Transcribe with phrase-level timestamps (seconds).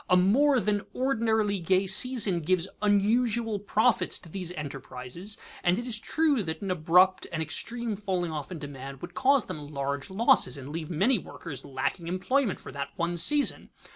[0.09, 5.99] A more than ordinarily gay season gives unusual profits to these enterprises, and it is
[5.99, 10.57] true that an abrupt and extreme falling off in demand would cause them large losses,
[10.57, 13.69] and leave many workers lacking employment for that one season.